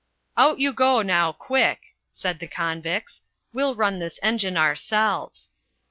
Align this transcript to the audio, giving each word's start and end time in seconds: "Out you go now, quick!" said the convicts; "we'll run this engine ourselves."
"Out 0.35 0.57
you 0.57 0.73
go 0.73 1.03
now, 1.03 1.31
quick!" 1.31 1.95
said 2.11 2.39
the 2.39 2.47
convicts; 2.47 3.21
"we'll 3.53 3.75
run 3.75 3.99
this 3.99 4.17
engine 4.23 4.57
ourselves." 4.57 5.51